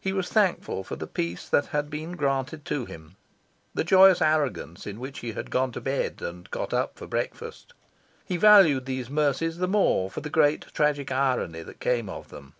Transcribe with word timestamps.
He 0.00 0.14
was 0.14 0.30
thankful 0.30 0.82
for 0.84 0.96
the 0.96 1.06
peace 1.06 1.46
that 1.46 1.66
had 1.66 1.90
been 1.90 2.12
granted 2.12 2.64
to 2.64 2.86
him, 2.86 3.16
the 3.74 3.84
joyous 3.84 4.22
arrogance 4.22 4.86
in 4.86 4.98
which 4.98 5.18
he 5.18 5.32
had 5.32 5.50
gone 5.50 5.70
to 5.72 5.82
bed 5.82 6.22
and 6.22 6.50
got 6.50 6.72
up 6.72 6.96
for 6.96 7.06
breakfast. 7.06 7.74
He 8.24 8.38
valued 8.38 8.86
these 8.86 9.10
mercies 9.10 9.58
the 9.58 9.68
more 9.68 10.10
for 10.10 10.22
the 10.22 10.30
great 10.30 10.72
tragic 10.72 11.12
irony 11.12 11.62
that 11.62 11.78
came 11.78 12.08
of 12.08 12.30
them. 12.30 12.54